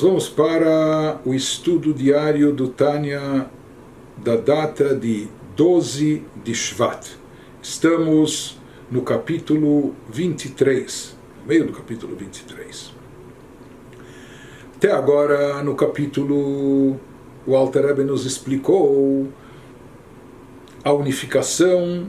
[0.00, 3.50] Nós vamos para o estudo diário do Tânia
[4.16, 7.06] da data de 12 de Shvat.
[7.62, 8.58] Estamos
[8.90, 12.94] no capítulo 23, no meio do capítulo 23.
[14.74, 16.98] Até agora, no capítulo,
[17.46, 19.28] o Alter Rebbe nos explicou
[20.82, 22.06] a unificação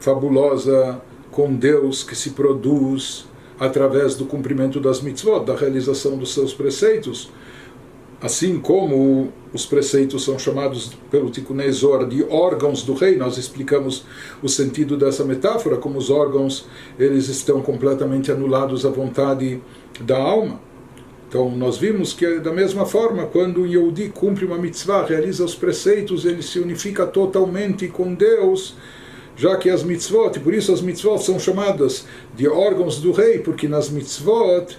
[0.00, 1.00] fabulosa
[1.30, 7.30] com Deus que se produz através do cumprimento das mitzvot, da realização dos seus preceitos,
[8.20, 11.56] assim como os preceitos são chamados pelo Tikkun
[12.08, 14.04] de órgãos do rei, nós explicamos
[14.42, 16.66] o sentido dessa metáfora, como os órgãos
[16.98, 19.60] eles estão completamente anulados à vontade
[20.00, 20.60] da alma.
[21.28, 25.54] Então, nós vimos que, da mesma forma, quando o Yehudi cumpre uma mitzvah, realiza os
[25.54, 28.76] preceitos, ele se unifica totalmente com Deus,
[29.36, 33.38] já que as mitzvot, e por isso as mitzvot são chamadas de órgãos do rei,
[33.38, 34.78] porque nas mitzvot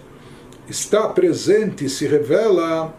[0.69, 2.93] está presente, se revela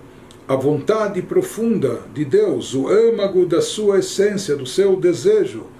[0.47, 5.74] a vontade profunda de Deus, o âmago da sua essência, do seu desejo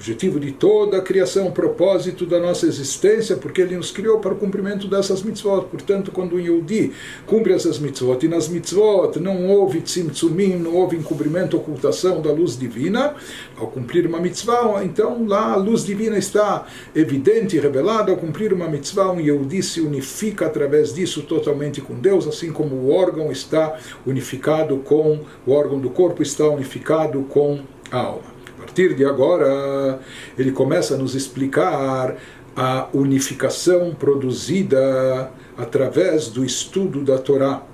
[0.00, 4.32] objetivo de toda a criação, o propósito da nossa existência, porque ele nos criou para
[4.32, 5.66] o cumprimento dessas mitzvot.
[5.66, 6.92] Portanto, quando um Yehudi
[7.26, 12.58] cumpre essas mitzvot, e nas mitzvot não houve tzimtzumim, não houve encobrimento, ocultação da luz
[12.58, 13.14] divina,
[13.58, 18.10] ao cumprir uma mitzvah, então lá a luz divina está evidente e revelada.
[18.10, 22.74] Ao cumprir uma mitzvah, um Yehudi se unifica através disso totalmente com Deus, assim como
[22.74, 28.39] o órgão está unificado com, o órgão do corpo está unificado com a alma
[28.70, 29.98] partir de agora,
[30.38, 32.16] ele começa a nos explicar
[32.54, 37.64] a unificação produzida através do estudo da Torá,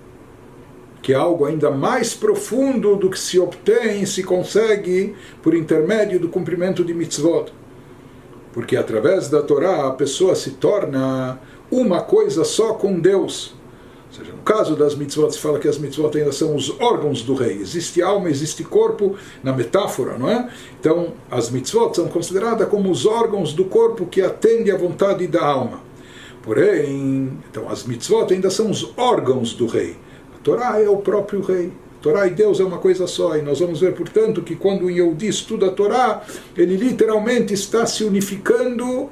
[1.03, 6.31] que é algo ainda mais profundo do que se obtém, se consegue por intermédio do
[6.31, 7.53] cumprimento de mitzvot.
[8.55, 11.39] Porque através da Torá a pessoa se torna
[11.71, 13.55] uma coisa só com Deus
[14.17, 17.35] seja, no caso das mitzvot, se fala que as mitzvot ainda são os órgãos do
[17.35, 17.59] rei.
[17.59, 20.49] Existe alma, existe corpo, na metáfora, não é?
[20.81, 25.45] Então, as mitzvot são consideradas como os órgãos do corpo que atendem à vontade da
[25.45, 25.81] alma.
[26.43, 29.97] Porém, então, as mitzvot ainda são os órgãos do rei.
[30.35, 31.73] A Torá é o próprio rei.
[31.99, 33.37] A Torá e Deus é uma coisa só.
[33.37, 36.23] E nós vamos ver, portanto, que quando o Yehudi estuda a Torá,
[36.57, 39.11] ele literalmente está se unificando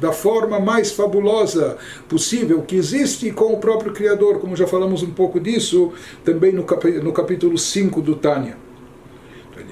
[0.00, 1.76] da forma mais fabulosa
[2.08, 5.92] possível que existe com o próprio Criador, como já falamos um pouco disso
[6.24, 6.64] também no,
[7.12, 8.65] capítulo 5 do Tânia.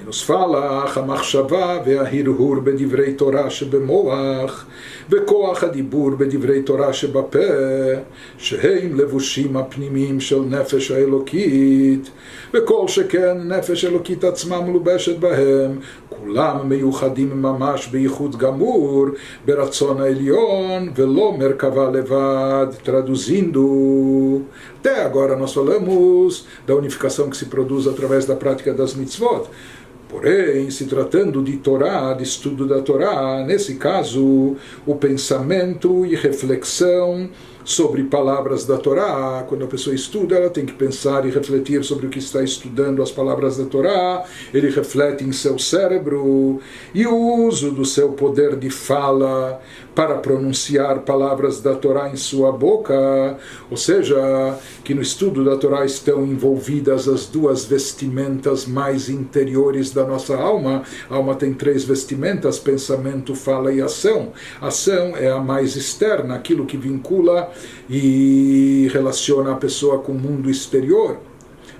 [0.02, 4.66] Nos fala, המחשבה וההרהור בדברי תורה שבמוח
[5.10, 7.38] וכוח הדיבור בדברי תורה שבפה,
[8.38, 12.10] שהם לבושים הפנימיים של נפש האלוקית,
[12.54, 15.78] וכל שכן נפש אלוקית עצמה מלובשת בהם,
[16.08, 19.06] כולם מיוחדים ממש בייחוד גמור
[19.44, 22.66] ברצון העליון ולא מרכבה לבד.
[22.84, 24.42] Traduzindo,
[24.80, 29.44] até agora nós falamos da unificação que se produz através da prática das mitzvot.
[30.14, 34.54] Porém, se tratando de Torá, de estudo da Torá, nesse caso,
[34.86, 37.28] o pensamento e reflexão
[37.64, 39.44] sobre palavras da Torá.
[39.48, 43.02] Quando a pessoa estuda, ela tem que pensar e refletir sobre o que está estudando
[43.02, 44.22] as palavras da Torá.
[44.52, 46.60] Ele reflete em seu cérebro
[46.94, 49.60] e o uso do seu poder de fala
[49.94, 53.38] para pronunciar palavras da Torá em sua boca,
[53.70, 60.04] ou seja, que no estudo da Torá estão envolvidas as duas vestimentas mais interiores da
[60.04, 60.82] nossa alma.
[61.08, 64.32] A alma tem três vestimentas: pensamento, fala e ação.
[64.60, 67.50] ação é a mais externa, aquilo que vincula
[67.88, 71.18] e relaciona a pessoa com o mundo exterior.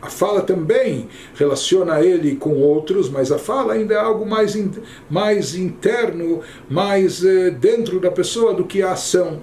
[0.05, 4.55] A fala também relaciona ele com outros, mas a fala ainda é algo mais,
[5.09, 9.41] mais interno, mais eh, dentro da pessoa do que a ação.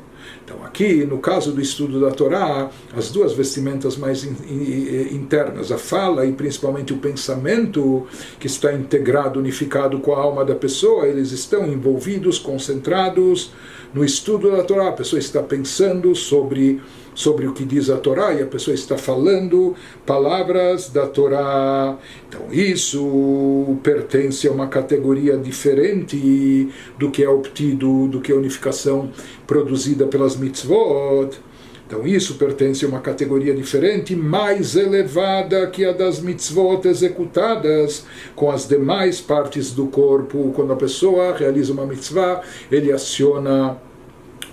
[0.52, 5.72] Então, aqui, no caso do estudo da Torá, as duas vestimentas mais in, in, internas,
[5.72, 8.06] a fala e principalmente o pensamento,
[8.38, 13.54] que está integrado, unificado com a alma da pessoa, eles estão envolvidos, concentrados
[13.94, 14.90] no estudo da Torá.
[14.90, 16.82] A pessoa está pensando sobre
[17.14, 21.98] sobre o que diz a Torá e a pessoa está falando palavras da Torá.
[22.28, 29.12] Então, isso pertence a uma categoria diferente do que é obtido, do que é unificação
[29.52, 31.38] produzida pelas mitzvot.
[31.86, 38.50] Então, isso pertence a uma categoria diferente, mais elevada que a das mitzvot executadas com
[38.50, 40.54] as demais partes do corpo.
[40.56, 43.76] Quando a pessoa realiza uma mitzvah, ele aciona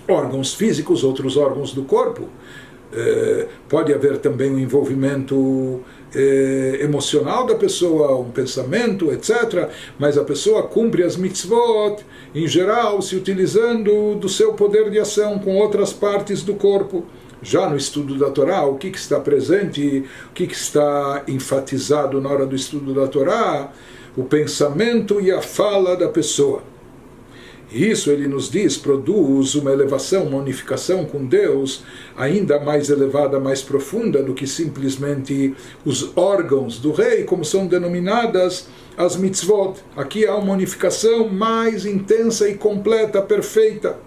[0.05, 2.27] órgãos físicos, outros órgãos do corpo.
[2.91, 5.79] É, pode haver também um envolvimento
[6.13, 9.69] é, emocional da pessoa, um pensamento, etc.
[9.97, 12.03] Mas a pessoa cumpre as mitzvot,
[12.33, 17.05] em geral, se utilizando do seu poder de ação com outras partes do corpo.
[17.41, 22.19] já no estudo da Torá, o que, que está presente, o que, que está enfatizado
[22.19, 23.71] na hora do estudo da Torá,
[24.17, 26.61] o pensamento e a fala da pessoa.
[27.71, 31.83] Isso, ele nos diz, produz uma elevação, uma unificação com Deus
[32.17, 35.53] ainda mais elevada, mais profunda do que simplesmente
[35.85, 38.67] os órgãos do rei, como são denominadas
[38.97, 39.75] as mitzvot.
[39.95, 43.97] Aqui há uma unificação mais intensa e completa, perfeita.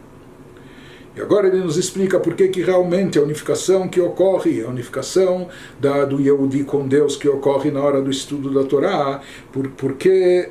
[1.14, 5.48] E agora ele nos explica por que, que realmente a unificação que ocorre, a unificação
[5.78, 9.20] da, do Yehudi com Deus que ocorre na hora do estudo da Torá,
[9.52, 10.50] por, porque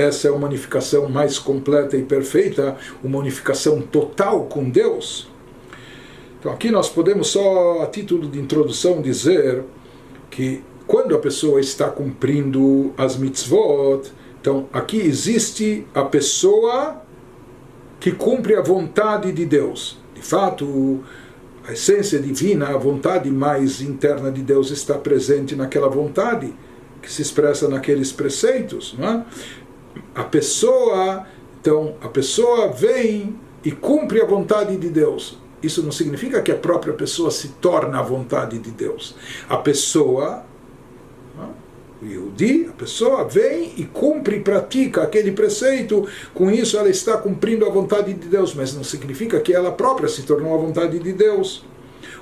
[0.00, 5.28] essa é uma unificação mais completa e perfeita, uma unificação total com Deus.
[6.38, 9.62] Então aqui nós podemos só, a título de introdução, dizer
[10.30, 14.10] que quando a pessoa está cumprindo as mitzvot,
[14.40, 17.02] então aqui existe a pessoa
[18.00, 19.98] que cumpre a vontade de Deus.
[20.14, 21.04] De fato,
[21.68, 26.52] a essência divina, a vontade mais interna de Deus está presente naquela vontade
[27.02, 29.24] que se expressa naqueles preceitos, não é?
[30.14, 31.26] A pessoa,
[31.60, 35.38] então, a pessoa vem e cumpre a vontade de Deus.
[35.62, 39.14] Isso não significa que a própria pessoa se torna a vontade de Deus.
[39.48, 40.44] A pessoa
[42.02, 47.18] o Yehudi, a pessoa vem e cumpre e pratica aquele preceito, com isso ela está
[47.18, 50.98] cumprindo a vontade de Deus, mas não significa que ela própria se tornou a vontade
[50.98, 51.62] de Deus.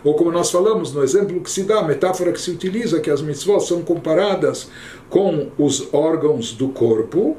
[0.03, 3.11] Ou como nós falamos no exemplo que se dá, a metáfora que se utiliza, que
[3.11, 4.69] as mitzvot são comparadas
[5.09, 7.37] com os órgãos do corpo.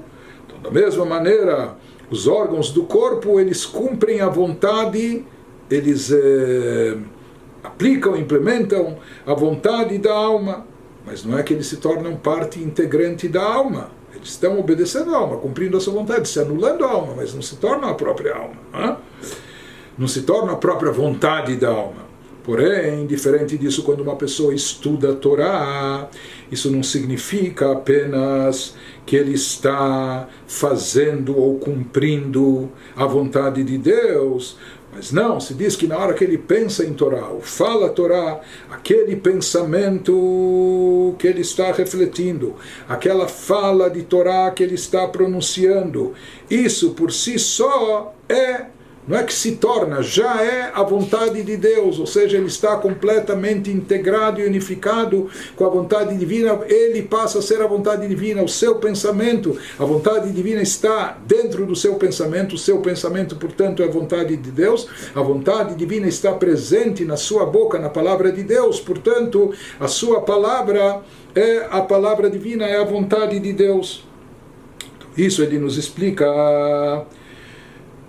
[0.62, 1.76] Da mesma maneira,
[2.10, 5.26] os órgãos do corpo, eles cumprem a vontade,
[5.70, 6.98] eles eh,
[7.64, 10.66] aplicam, implementam a vontade da alma
[11.10, 13.90] mas não é que eles se tornam parte integrante da alma.
[14.14, 17.42] Eles estão obedecendo a alma, cumprindo a sua vontade, se anulando a alma, mas não
[17.42, 19.00] se tornam a própria alma.
[19.98, 22.09] Não se torna a própria vontade da alma.
[22.50, 26.10] Porém, diferente disso, quando uma pessoa estuda a Torá,
[26.52, 28.74] isso não significa apenas
[29.06, 34.58] que ele está fazendo ou cumprindo a vontade de Deus,
[34.92, 38.42] mas não, se diz que na hora que ele pensa em Torá, ou fala Torá,
[38.72, 42.56] aquele pensamento que ele está refletindo,
[42.88, 46.16] aquela fala de Torá que ele está pronunciando,
[46.50, 48.79] isso por si só é
[49.10, 52.78] não é que se torna, já é a vontade de Deus, ou seja, ele está
[52.78, 58.44] completamente integrado e unificado com a vontade divina, ele passa a ser a vontade divina,
[58.44, 63.82] o seu pensamento, a vontade divina está dentro do seu pensamento, o seu pensamento, portanto,
[63.82, 68.32] é a vontade de Deus, a vontade divina está presente na sua boca, na palavra
[68.32, 71.02] de Deus, portanto, a sua palavra
[71.34, 74.08] é a palavra divina, é a vontade de Deus.
[75.18, 76.28] Isso ele nos explica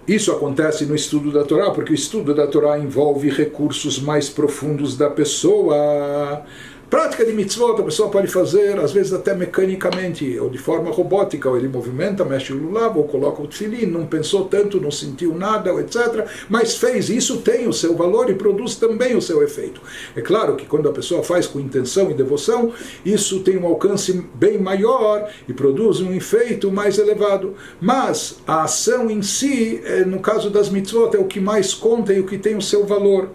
[0.06, 4.96] isso acontece no estudo da Torá, porque o estudo da Torá envolve recursos mais profundos
[4.96, 6.42] da pessoa.
[6.90, 11.48] Prática de mitzvot a pessoa pode fazer, às vezes até mecanicamente, ou de forma robótica,
[11.48, 15.32] ou ele movimenta, mexe o lulav, ou coloca o tefilin, não pensou tanto, não sentiu
[15.32, 16.26] nada, etc.
[16.48, 19.80] Mas fez, isso tem o seu valor e produz também o seu efeito.
[20.16, 22.72] É claro que quando a pessoa faz com intenção e devoção,
[23.04, 27.54] isso tem um alcance bem maior e produz um efeito mais elevado.
[27.80, 32.12] Mas a ação em si, é, no caso das mitzvot, é o que mais conta
[32.12, 33.28] e o que tem o seu valor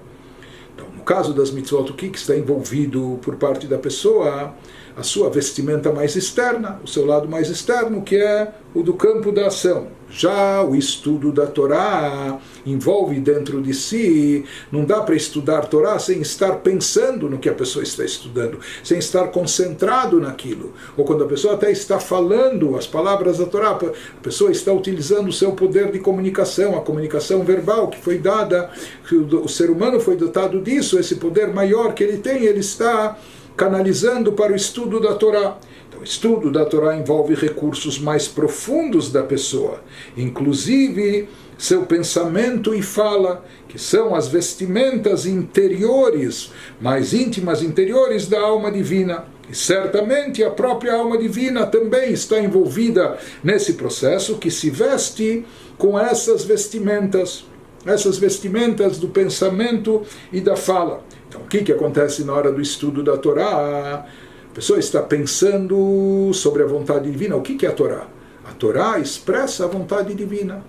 [1.06, 4.54] caso das mitzvot, o que, está envolvido por parte da pessoa?
[4.98, 9.32] A sua vestimenta mais externa, o seu lado mais externo, que é o do campo
[9.32, 9.88] da ação.
[10.10, 16.22] Já o estudo da Torá envolve dentro de si, não dá para estudar Torá sem
[16.22, 20.74] estar pensando no que a pessoa está estudando, sem estar concentrado naquilo.
[20.96, 25.28] Ou quando a pessoa até está falando as palavras da Torá, a pessoa está utilizando
[25.28, 28.70] o seu poder de comunicação, a comunicação verbal que foi dada,
[29.10, 33.18] que o ser humano foi dotado disso, esse poder maior que ele tem, ele está
[33.56, 35.58] canalizando para o estudo da Torá.
[35.88, 39.82] Então, o estudo da Torá envolve recursos mais profundos da pessoa,
[40.18, 48.72] inclusive seu pensamento e fala, que são as vestimentas interiores, mais íntimas interiores da alma
[48.72, 49.26] divina.
[49.50, 55.46] E certamente a própria alma divina também está envolvida nesse processo que se veste
[55.78, 57.46] com essas vestimentas,
[57.86, 60.02] essas vestimentas do pensamento
[60.34, 61.04] e da fala.
[61.36, 64.06] Então, o que, que acontece na hora do estudo da Torá?
[64.50, 67.36] A pessoa está pensando sobre a vontade divina.
[67.36, 68.08] O que, que é a Torá?
[68.46, 70.64] A Torá expressa a vontade divina.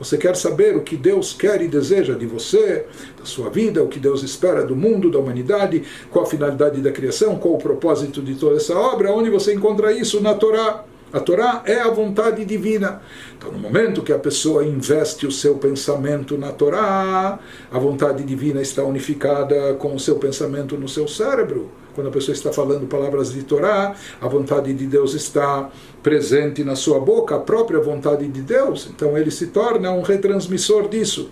[0.00, 3.88] Você quer saber o que Deus quer e deseja de você, da sua vida, o
[3.88, 8.20] que Deus espera do mundo, da humanidade, qual a finalidade da criação, qual o propósito
[8.20, 10.84] de toda essa obra, onde você encontra isso na Torá.
[11.10, 13.00] A Torá é a vontade divina.
[13.36, 17.38] Então, no momento que a pessoa investe o seu pensamento na Torá,
[17.72, 21.70] a vontade divina está unificada com o seu pensamento no seu cérebro.
[21.94, 25.70] Quando a pessoa está falando palavras de Torá, a vontade de Deus está
[26.02, 28.88] presente na sua boca, a própria vontade de Deus.
[28.94, 31.30] Então, ele se torna um retransmissor disso.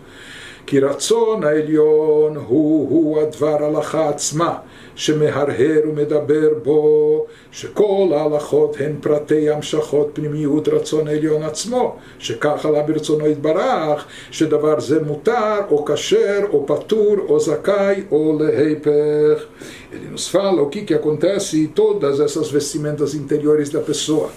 [0.66, 4.58] כי רצון העליון הוא הוא הדבר הלכה עצמה,
[4.94, 13.26] שמהרהר ומדבר בו, שכל ההלכות הן פרטי המשכות פנימיות רצון העליון עצמו, שכך עלה ברצונו
[13.26, 19.44] יתברך, שדבר זה מותר, או כשר, או פטור, או זכאי, או להיפך.
[19.92, 24.30] Ele nos fala o que, que acontece em todas essas vestimentas interiores da pessoa.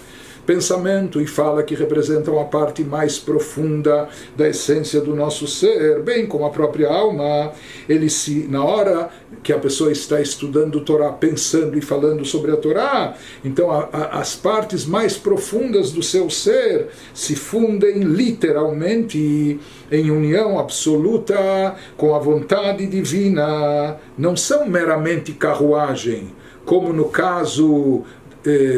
[0.50, 6.26] Pensamento e fala que representam a parte mais profunda da essência do nosso ser, bem
[6.26, 7.52] como a própria alma.
[7.88, 9.12] Ele se, na hora
[9.44, 13.16] que a pessoa está estudando Torá, pensando e falando sobre a Torá,
[13.46, 19.60] então a, a, as partes mais profundas do seu ser se fundem literalmente
[19.92, 26.34] em união absoluta com a vontade divina, não são meramente carruagem,
[26.66, 28.04] como no caso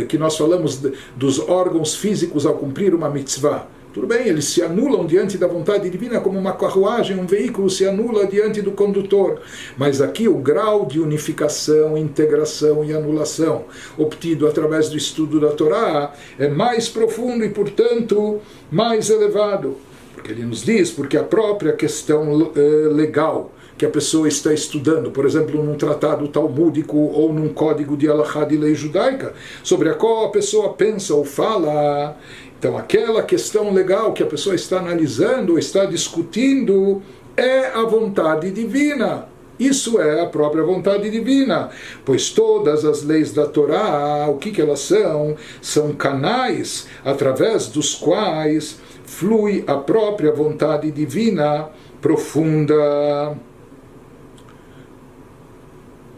[0.08, 0.82] que nós falamos
[1.16, 3.68] dos órgãos físicos ao cumprir uma mitzvah.
[3.94, 7.86] Tudo bem, eles se anulam diante da vontade divina como uma carruagem, um veículo se
[7.86, 9.42] anula diante do condutor.
[9.78, 13.66] Mas aqui o grau de unificação, integração e anulação
[13.98, 18.40] obtido através do estudo da Torá é mais profundo e, portanto,
[18.72, 19.76] mais elevado.
[20.14, 25.12] Porque ele nos diz, porque a própria questão eh, legal que a pessoa está estudando,
[25.12, 29.94] por exemplo, num tratado talmúdico ou num código de alahá de lei judaica, sobre a
[29.94, 32.18] qual a pessoa pensa ou fala.
[32.60, 37.02] Então, aquela questão legal que a pessoa está analisando, está discutindo,
[37.36, 39.28] é a vontade divina.
[39.60, 41.70] Isso é a própria vontade divina,
[42.04, 45.36] pois todas as leis da Torá, o que, que elas são?
[45.62, 51.70] São canais através dos quais flui a própria vontade divina
[52.02, 53.38] profunda.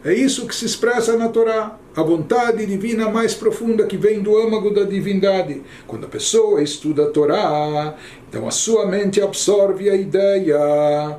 [0.06, 4.38] É isso que se expressa na Torá, a vontade divina mais profunda que vem do
[4.38, 5.62] âmago da divindade.
[5.88, 7.96] Quando a pessoa estuda a Torá,
[8.28, 11.18] então a sua mente absorve a ideia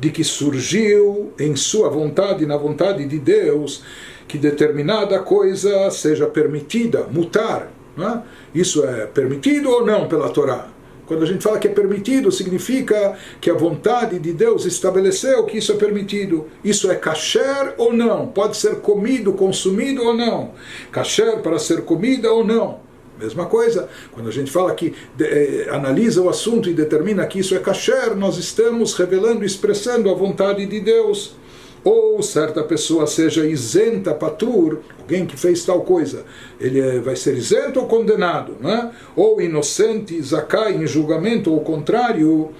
[0.00, 3.84] de que surgiu em sua vontade, na vontade de Deus,
[4.26, 7.70] que determinada coisa seja permitida, mutar.
[7.96, 8.18] É?
[8.52, 10.73] Isso é permitido ou não pela Torá?
[11.06, 15.58] Quando a gente fala que é permitido, significa que a vontade de Deus estabeleceu que
[15.58, 16.46] isso é permitido.
[16.64, 18.26] Isso é kasher ou não?
[18.28, 20.52] Pode ser comido, consumido ou não?
[20.90, 22.80] Kasher para ser comida ou não?
[23.18, 27.54] Mesma coisa, quando a gente fala que eh, analisa o assunto e determina que isso
[27.54, 31.36] é kasher, nós estamos revelando, expressando a vontade de Deus
[31.84, 36.24] ou certa pessoa seja isenta patur, alguém que fez tal coisa,
[36.58, 38.90] ele é, vai ser isento ou condenado, né?
[39.14, 42.50] ou inocente, zakai em julgamento, ou contrário,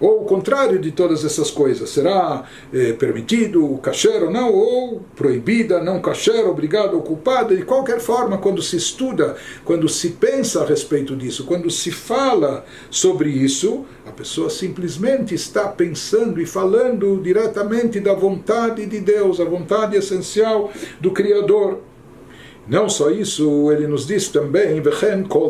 [0.00, 5.82] ou o contrário de todas essas coisas, será eh, permitido, kasher ou não, ou proibida,
[5.82, 10.66] não kasher, obrigado ou culpada, de qualquer forma, quando se estuda, quando se pensa a
[10.66, 18.00] respeito disso, quando se fala sobre isso, a pessoa simplesmente está pensando e falando diretamente
[18.00, 21.80] da vontade de Deus, a vontade essencial do Criador.
[22.67, 25.49] Não só isso, ele nos diz também, וכן כל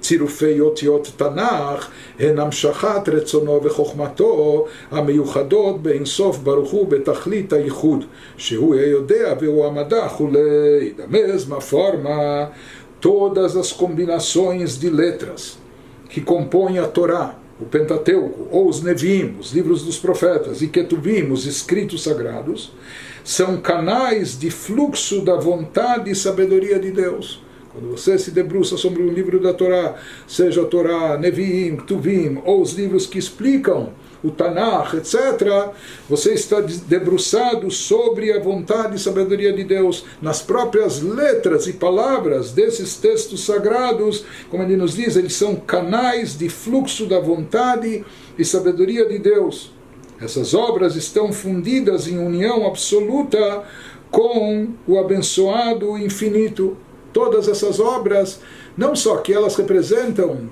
[0.00, 1.88] צירופי אותיות תנ"ך
[2.18, 8.04] הן המשכת רצונו וחוכמתו המיוחדות באינסוף ברוך הוא בתכלית הייחוד,
[8.36, 10.92] שהוא היודע והוא המדע וכולי.
[10.96, 12.50] Da mesma forma,
[13.00, 15.58] todas as combinações de letras
[16.08, 21.30] que compõem a Torá, o Pentateuco, ou os Nevim, os livros dos profetas, e Ketuvim,
[21.30, 22.72] os escritos sagrados,
[23.23, 27.41] são canais de fluxo da vontade e sabedoria de Deus.
[27.73, 29.95] Quando você se debruça sobre um livro da Torá,
[30.27, 33.91] seja a Torá, Neviim, Tuvim, ou os livros que explicam
[34.23, 35.73] o Tanakh, etc.,
[36.07, 42.51] você está debruçado sobre a vontade e sabedoria de Deus, nas próprias letras e palavras
[42.51, 48.05] desses textos sagrados, como ele nos diz, eles são canais de fluxo da vontade
[48.37, 49.72] e sabedoria de Deus.
[50.23, 53.63] Essas obras estão fundidas em união absoluta
[54.09, 56.77] com o abençoado infinito.
[57.11, 58.39] Todas essas obras,
[58.77, 60.49] não só que elas representam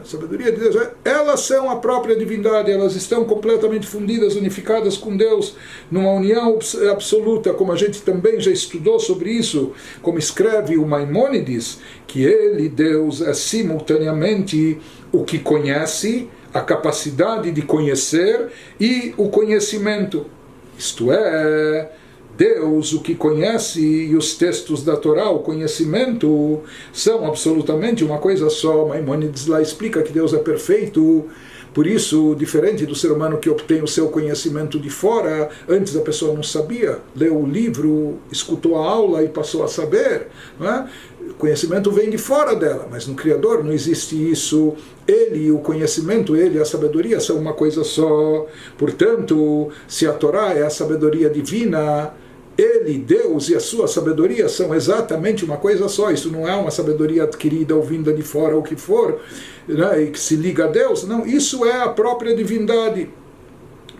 [0.00, 5.16] a sabedoria de Deus, elas são a própria divindade, elas estão completamente fundidas, unificadas com
[5.16, 5.56] Deus,
[5.90, 6.58] numa união
[6.90, 12.68] absoluta, como a gente também já estudou sobre isso, como escreve o Maimônides, que ele,
[12.68, 14.78] Deus, é simultaneamente
[15.12, 18.48] o que conhece a capacidade de conhecer
[18.80, 20.26] e o conhecimento.
[20.76, 21.90] Isto é,
[22.36, 26.60] Deus, o que conhece, e os textos da Torá, o conhecimento,
[26.92, 28.86] são absolutamente uma coisa só.
[28.86, 31.26] Maimonides lá explica que Deus é perfeito.
[31.74, 36.00] Por isso, diferente do ser humano que obtém o seu conhecimento de fora, antes a
[36.00, 40.28] pessoa não sabia, leu o livro, escutou a aula e passou a saber.
[40.58, 40.88] Não é?
[41.38, 44.74] Conhecimento vem de fora dela, mas no Criador não existe isso.
[45.06, 48.46] Ele o conhecimento, ele a sabedoria são uma coisa só.
[48.76, 52.12] Portanto, se a Torá é a sabedoria divina,
[52.58, 56.10] ele, Deus e a sua sabedoria são exatamente uma coisa só.
[56.10, 59.20] Isso não é uma sabedoria adquirida ou vinda de fora, ou que for,
[59.68, 61.04] né, e que se liga a Deus.
[61.04, 63.08] Não, isso é a própria divindade.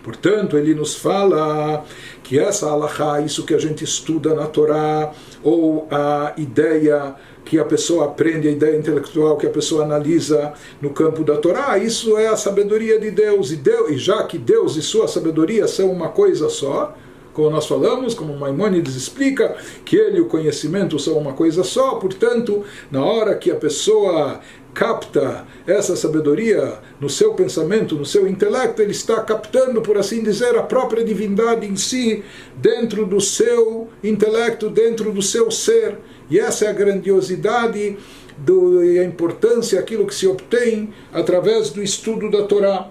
[0.08, 1.84] Portanto, ele nos fala
[2.22, 5.12] que essa alahá, isso que a gente estuda na Torá,
[5.42, 10.88] ou a ideia que a pessoa aprende, a ideia intelectual que a pessoa analisa no
[10.94, 13.52] campo da Torá, isso é a sabedoria de Deus.
[13.52, 16.94] E, Deus, e já que Deus e sua sabedoria são uma coisa só,
[17.38, 21.96] como nós falamos, como Maimonides explica, que ele e o conhecimento são uma coisa só,
[21.96, 24.40] portanto, na hora que a pessoa
[24.74, 30.56] capta essa sabedoria no seu pensamento, no seu intelecto, ele está captando, por assim dizer,
[30.56, 32.22] a própria divindade em si,
[32.56, 35.98] dentro do seu intelecto, dentro do seu ser.
[36.30, 37.96] E essa é a grandiosidade
[38.38, 42.90] do, e a importância, aquilo que se obtém através do estudo da Torá.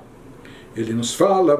[0.75, 1.53] Ele nos fala,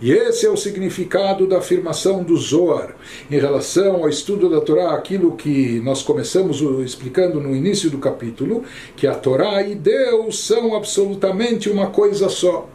[0.00, 2.94] e esse é o significado da afirmação do Zohar
[3.30, 8.64] em relação ao estudo da Torá, aquilo que nós começamos explicando no início do capítulo,
[8.96, 12.68] que a Torá e Deus são absolutamente uma coisa só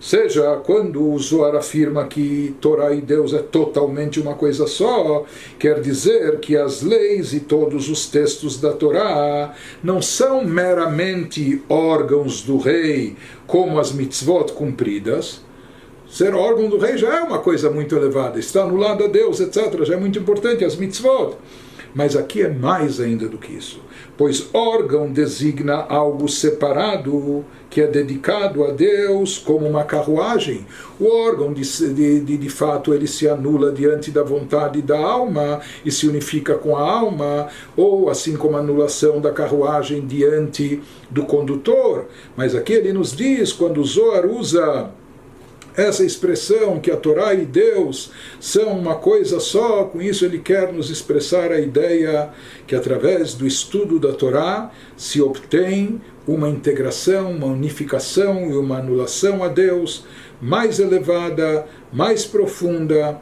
[0.00, 5.24] seja, quando o Zohar afirma que Torá e Deus é totalmente uma coisa só,
[5.58, 12.42] quer dizer que as leis e todos os textos da Torá não são meramente órgãos
[12.42, 15.47] do rei, como as mitzvot cumpridas.
[16.08, 19.40] Ser órgão do rei já é uma coisa muito elevada, está no lado a Deus,
[19.40, 19.84] etc.
[19.84, 21.36] Já é muito importante, as mitzvot.
[21.94, 23.80] Mas aqui é mais ainda do que isso,
[24.16, 30.66] pois órgão designa algo separado que é dedicado a Deus como uma carruagem,
[30.98, 31.62] o órgão de,
[32.20, 36.76] de, de, fato ele se anula diante da vontade da alma e se unifica com
[36.76, 42.06] a alma, ou assim como a anulação da carruagem diante do condutor.
[42.36, 44.90] Mas aqui ele nos diz, quando o Zohar usa
[45.78, 48.10] essa expressão que a Torá e Deus
[48.40, 52.30] são uma coisa só, com isso ele quer nos expressar a ideia
[52.66, 59.44] que através do estudo da Torá se obtém uma integração, uma unificação e uma anulação
[59.44, 60.04] a Deus
[60.40, 63.20] mais elevada, mais profunda,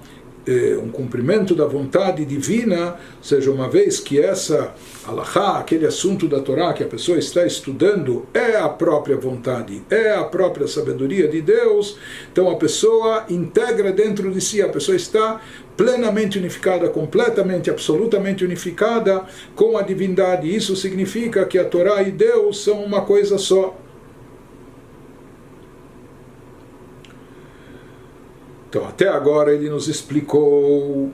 [0.83, 6.73] um cumprimento da vontade divina, seja, uma vez que essa alahá, aquele assunto da Torá
[6.73, 11.99] que a pessoa está estudando, é a própria vontade, é a própria sabedoria de Deus,
[12.31, 15.41] então a pessoa integra dentro de si, a pessoa está
[15.77, 20.55] plenamente unificada, completamente, absolutamente unificada com a divindade.
[20.55, 23.77] Isso significa que a Torá e Deus são uma coisa só.
[28.77, 31.11] Então, até agora ele nos explicou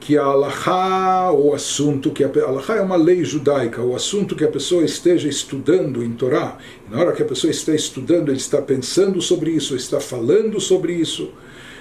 [0.00, 4.44] que a Allahá, o assunto que a Allahá é uma lei judaica, o assunto que
[4.44, 6.56] a pessoa esteja estudando em Torá,
[6.90, 10.94] na hora que a pessoa está estudando, ele está pensando sobre isso, está falando sobre
[10.94, 11.30] isso.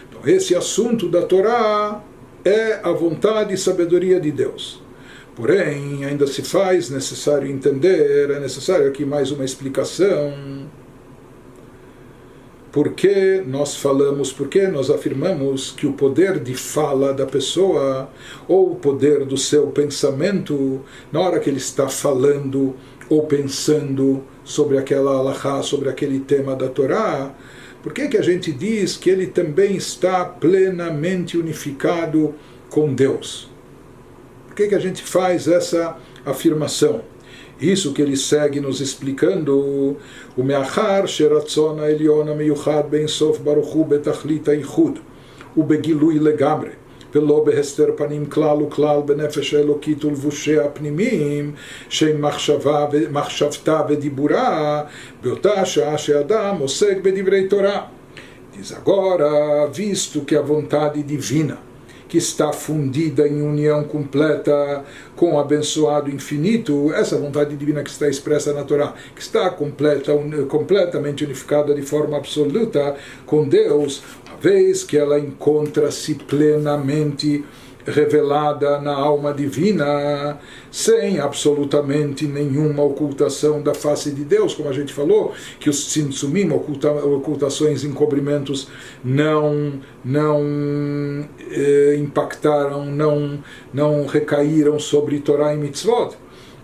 [0.10, 2.04] Então, esse assunto da Torá
[2.44, 4.84] é a vontade e sabedoria de Deus.
[5.34, 10.68] Porém, ainda se faz necessário entender, é necessário aqui mais uma explicação.
[12.72, 18.10] Por que nós falamos, por que nós afirmamos que o poder de fala da pessoa,
[18.48, 22.76] ou o poder do seu pensamento, na hora que ele está falando
[23.10, 27.34] ou pensando sobre aquela alahá, sobre aquele tema da Torá,
[27.82, 32.36] por que, que a gente diz que ele também está plenamente unificado
[32.70, 33.50] com Deus?
[34.48, 37.02] Por que, que a gente faz essa afirmação?
[37.61, 39.97] Isso que ele segue nos explicando,
[40.37, 44.99] o meachar sheratzona eliona meyuchad ben sof baruchu betachlit aichud,
[45.57, 46.85] o begilui legamre.
[47.15, 51.55] ולא בהסתר פנים כלל וכלל בנפש האלוקית ולבושי הפנימיים
[51.89, 54.83] שהם מחשבה, מחשבתה ודיבורה
[55.23, 57.81] באותה שעה שאדם עוסק בדברי תורה.
[58.57, 61.59] Diz agora, visto que a vontade divina
[62.10, 64.84] que está fundida em união completa
[65.16, 70.12] com o abençoado infinito, essa vontade divina que está expressa na Torá, que está completa,
[70.50, 72.96] completamente unificada de forma absoluta
[73.28, 74.02] com Deus,
[74.42, 77.46] vez que ela encontra-se plenamente
[77.90, 80.40] revelada na alma divina,
[80.72, 86.50] sem absolutamente nenhuma ocultação da face de Deus, como a gente falou, que os tzimtzumim,
[86.52, 88.68] oculta, ocultações, encobrimentos,
[89.04, 89.74] não,
[90.04, 96.16] não eh, impactaram, não, não recaíram sobre Torá e Mitzvot.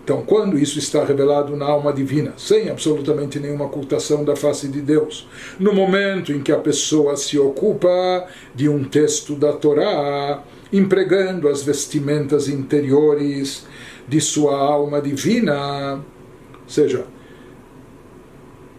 [0.05, 4.79] Então, quando isso está revelado na alma divina, sem absolutamente nenhuma ocultação da face de
[4.79, 5.27] Deus,
[5.59, 11.63] no momento em que a pessoa se ocupa de um texto da Torá, empregando as
[11.63, 13.65] vestimentas interiores
[14.07, 17.05] de sua alma divina, ou seja,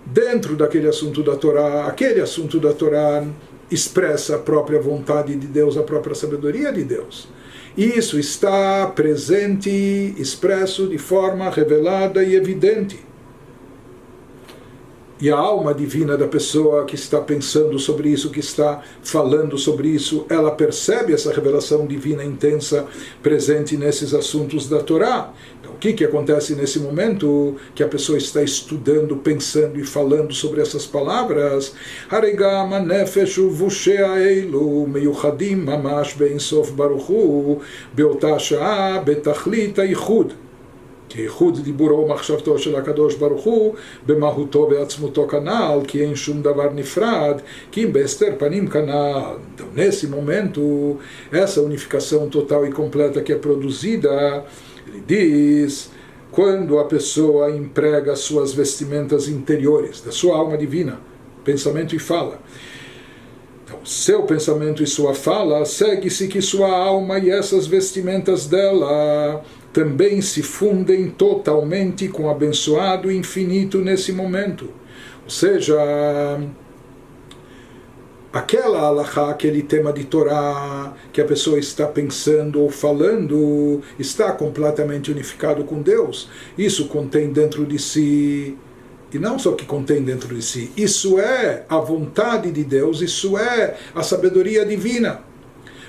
[0.06, 3.26] dentro daquele assunto da Torá, aquele assunto da Torá
[3.68, 7.26] expressa a própria vontade de Deus, a própria sabedoria de Deus.
[7.76, 13.06] Isso está presente, expresso de forma revelada e evidente
[15.20, 19.88] e a alma divina da pessoa que está pensando sobre isso, que está falando sobre
[19.88, 22.86] isso, ela percebe essa revelação divina intensa
[23.22, 25.32] presente nesses assuntos da Torá
[25.85, 30.33] Então, o que, que acontece nesse momento que a pessoa está estudando, pensando e falando
[30.33, 31.75] sobre essas palavras?
[32.09, 37.61] Haregama nefeshu vushea eilu meyuchadim mamash bein sof baruchu
[37.93, 40.33] beotasha betachlita ichud.
[41.13, 43.75] כייחוד דיבורו ומחשבתו של הקדוש ברוך הוא
[44.05, 49.35] במהותו ועצמותו כנ"ל, כי אין שום דבר נפרד, כי אם בהסתר פנים כנ"ל.
[49.55, 50.97] Então, nesse momento,
[51.31, 54.43] essa unificação total e completa que é produzida,
[54.86, 55.90] ele diz,
[56.30, 61.00] quando a pessoa emprega suas vestimentas interiores, da sua alma divina,
[61.44, 62.40] pensamento e fala,
[63.64, 70.22] então, seu pensamento e sua fala, segue-se que sua alma e essas vestimentas dela também
[70.22, 74.70] se fundem totalmente com o abençoado infinito nesse momento.
[75.24, 75.76] Ou seja,
[78.38, 85.10] aquela alahá, aquele tema de Torá que a pessoa está pensando ou falando, está completamente
[85.10, 86.28] unificado com Deus.
[86.56, 88.56] Isso contém dentro de si,
[89.12, 93.38] e não só que contém dentro de si, isso é a vontade de Deus, isso
[93.38, 95.22] é a sabedoria divina.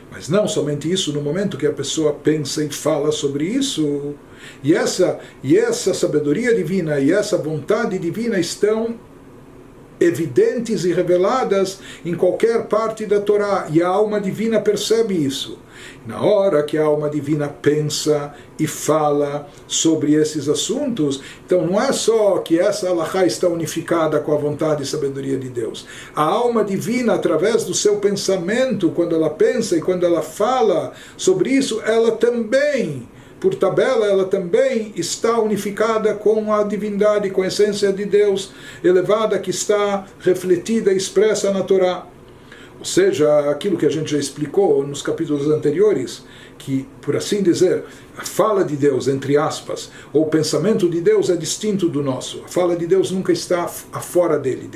[0.09, 4.15] Mas não somente isso, no momento que a pessoa pensa e fala sobre isso,
[4.63, 8.95] e essa, e essa sabedoria divina e essa vontade divina estão
[9.99, 15.59] evidentes e reveladas em qualquer parte da Torá, e a alma divina percebe isso.
[16.05, 21.91] Na hora que a alma divina pensa e fala sobre esses assuntos, então não é
[21.91, 25.85] só que essa alahá está unificada com a vontade e sabedoria de Deus.
[26.15, 31.51] A alma divina, através do seu pensamento, quando ela pensa e quando ela fala sobre
[31.51, 33.07] isso, ela também
[33.39, 38.51] por tabela, ela também está unificada com a divindade, com a essência de Deus
[38.83, 42.07] elevada que está refletida e expressa na Torá.
[42.79, 46.23] Ou seja, aquilo que a gente já explicou nos capítulos anteriores,
[46.57, 47.83] que, por assim dizer,
[48.17, 52.43] a fala de Deus, entre aspas, ou o pensamento de Deus é distinto do nosso.
[52.45, 54.69] A fala de Deus nunca está afora dele,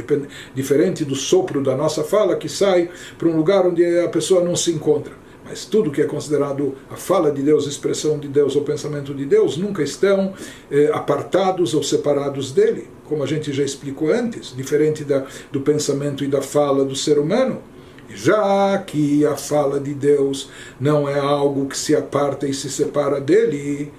[0.54, 4.56] diferente do sopro da nossa fala que sai para um lugar onde a pessoa não
[4.56, 5.14] se encontra.
[5.52, 9.14] Mas tudo que é considerado a fala de Deus, a expressão de Deus ou pensamento
[9.14, 10.34] de Deus nunca estão
[10.72, 16.24] eh, apartados ou separados dele, como a gente já explicou antes, diferente da, do pensamento
[16.24, 17.62] e da fala do ser humano.
[18.08, 23.20] Já que a fala de Deus não é algo que se aparta e se separa
[23.20, 23.92] dele,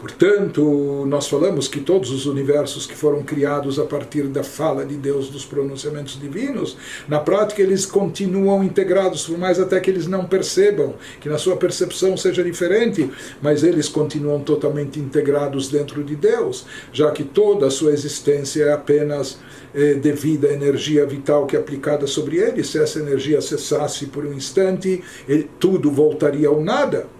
[0.00, 4.94] Portanto, nós falamos que todos os universos que foram criados a partir da fala de
[4.94, 6.74] Deus, dos pronunciamentos divinos,
[7.06, 11.54] na prática eles continuam integrados, por mais até que eles não percebam, que na sua
[11.54, 13.10] percepção seja diferente,
[13.42, 18.72] mas eles continuam totalmente integrados dentro de Deus, já que toda a sua existência é
[18.72, 19.38] apenas
[19.74, 22.64] eh, devido à energia vital que é aplicada sobre ele.
[22.64, 27.19] Se essa energia cessasse por um instante, ele, tudo voltaria ao nada.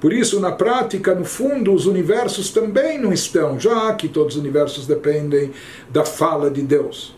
[0.00, 4.40] Por isso, na prática, no fundo, os universos também não estão, já que todos os
[4.40, 5.52] universos dependem
[5.90, 7.16] da fala de Deus.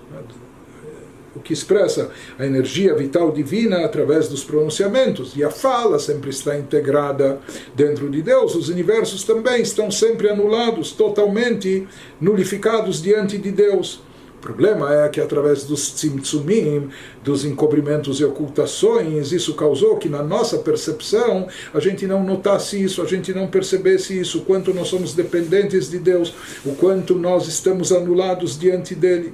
[1.34, 5.34] O que expressa a energia vital divina através dos pronunciamentos.
[5.34, 7.40] E a fala sempre está integrada
[7.74, 8.54] dentro de Deus.
[8.54, 11.88] Os universos também estão sempre anulados, totalmente
[12.20, 14.02] nulificados diante de Deus.
[14.42, 16.90] Problema é que através dos tzimtzumim,
[17.22, 23.00] dos encobrimentos e ocultações, isso causou que na nossa percepção a gente não notasse isso,
[23.00, 26.34] a gente não percebesse isso, o quanto nós somos dependentes de Deus,
[26.66, 29.32] o quanto nós estamos anulados diante dele.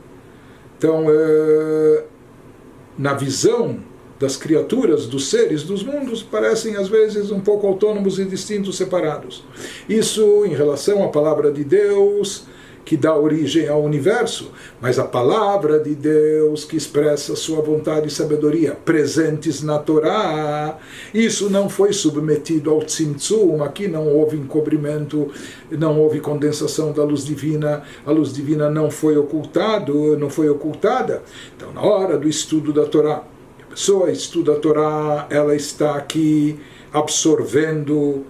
[0.76, 2.04] Então, é,
[2.98, 3.78] na visão
[4.20, 9.42] das criaturas, dos seres, dos mundos, parecem às vezes um pouco autônomos e distintos, separados.
[9.88, 12.44] Isso em relação à palavra de Deus
[12.88, 18.10] que dá origem ao universo, mas a palavra de Deus que expressa sua vontade e
[18.10, 20.78] sabedoria presentes na Torá,
[21.12, 25.30] isso não foi submetido ao tzimtzum, aqui não houve encobrimento,
[25.70, 31.22] não houve condensação da luz divina, a luz divina não foi ocultado, não foi ocultada.
[31.54, 33.22] Então, na hora do estudo da Torá,
[33.66, 36.58] a pessoa estuda a Torá, ela está aqui
[36.90, 38.24] absorvendo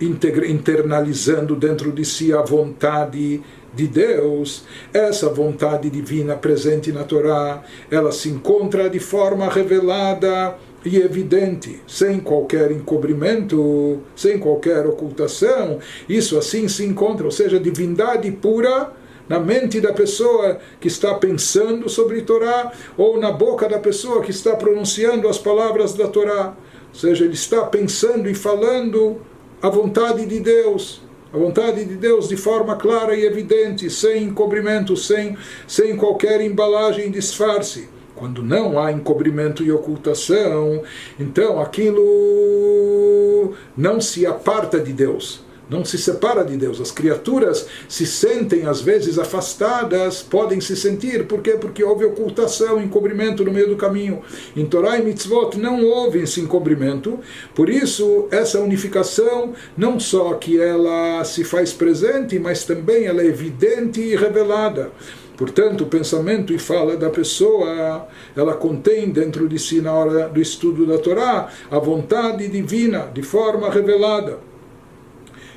[0.00, 3.42] internalizando dentro de si a vontade
[3.76, 10.96] de Deus, essa vontade divina presente na Torá, ela se encontra de forma revelada e
[10.96, 15.78] evidente, sem qualquer encobrimento, sem qualquer ocultação.
[16.08, 18.92] Isso assim se encontra, ou seja, divindade pura
[19.28, 24.30] na mente da pessoa que está pensando sobre Torá ou na boca da pessoa que
[24.30, 26.56] está pronunciando as palavras da Torá.
[26.88, 29.20] Ou seja, ele está pensando e falando
[29.60, 31.05] a vontade de Deus
[31.36, 35.36] a vontade de Deus de forma clara e evidente, sem encobrimento, sem,
[35.68, 37.90] sem qualquer embalagem disfarce.
[38.14, 40.82] Quando não há encobrimento e ocultação,
[41.20, 46.80] então aquilo não se aparta de Deus não se separa de Deus.
[46.80, 51.52] As criaturas se sentem às vezes afastadas, podem se sentir, por quê?
[51.52, 54.22] Porque houve ocultação, encobrimento no meio do caminho.
[54.54, 57.18] Em Torá e Mitzvot não houve esse encobrimento,
[57.54, 63.26] por isso essa unificação não só que ela se faz presente, mas também ela é
[63.26, 64.90] evidente e revelada.
[65.36, 70.40] Portanto, o pensamento e fala da pessoa, ela contém dentro de si, na hora do
[70.40, 74.38] estudo da Torá, a vontade divina de forma revelada.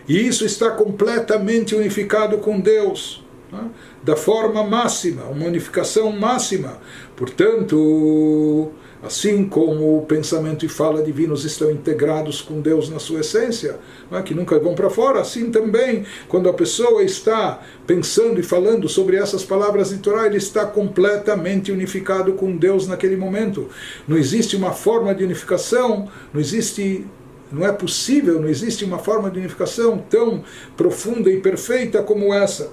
[0.09, 3.69] E isso está completamente unificado com Deus, né?
[4.03, 6.79] da forma máxima, uma unificação máxima.
[7.15, 8.71] Portanto,
[9.03, 13.77] assim como o pensamento e fala divinos estão integrados com Deus na sua essência,
[14.09, 14.23] né?
[14.23, 19.15] que nunca vão para fora, assim também, quando a pessoa está pensando e falando sobre
[19.15, 23.69] essas palavras de Torá, ele está completamente unificado com Deus naquele momento.
[24.07, 27.05] Não existe uma forma de unificação, não existe
[27.51, 30.43] não é possível, não existe uma forma de unificação tão
[30.77, 32.71] profunda e perfeita como essa.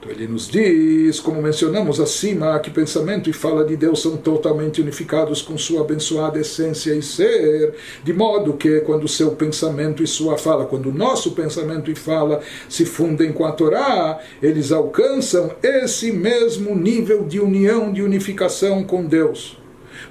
[0.00, 4.80] Então ele nos diz, como mencionamos acima, que pensamento e fala de Deus são totalmente
[4.80, 10.38] unificados com sua abençoada essência e ser, de modo que quando seu pensamento e sua
[10.38, 16.10] fala, quando o nosso pensamento e fala se fundem com a Torá, eles alcançam esse
[16.10, 19.59] mesmo nível de união, de unificação com Deus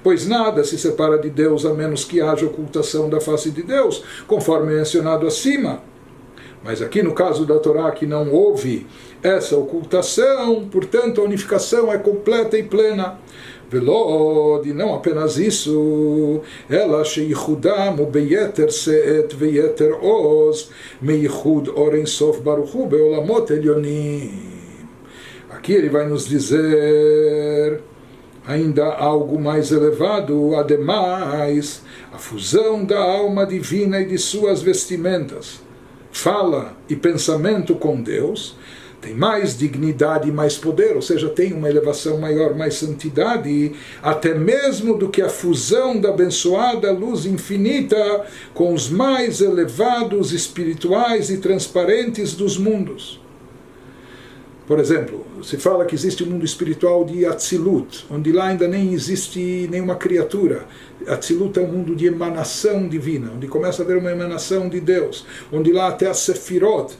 [0.02, 4.02] pois nada se separa de Deus a menos que haja ocultação da face de Deus,
[4.26, 5.82] conforme é mencionado acima.
[6.62, 8.86] Mas aqui no caso da Torá, que não houve
[9.22, 13.18] essa ocultação, portanto a unificação é completa e plena.
[13.70, 23.52] Velod, e não apenas isso, ela sheichudam beyeter seet veyeter oz, meichud orensof baruchu beolamot
[23.52, 24.60] elionim.
[25.50, 27.80] Aqui ele vai nos dizer
[28.46, 35.60] ainda algo mais elevado, ademais, a fusão da alma divina e de suas vestimentas,
[36.10, 38.56] fala e pensamento com Deus,
[39.00, 43.72] tem mais dignidade e mais poder, ou seja, tem uma elevação maior, mais santidade,
[44.02, 51.30] até mesmo do que a fusão da abençoada luz infinita com os mais elevados espirituais
[51.30, 53.19] e transparentes dos mundos.
[54.70, 58.94] Por exemplo, se fala que existe um mundo espiritual de Atzilut, onde lá ainda nem
[58.94, 60.64] existe nenhuma criatura.
[61.08, 65.26] Atzilut é um mundo de emanação divina, onde começa a haver uma emanação de Deus,
[65.50, 66.94] onde lá até a Sefirot,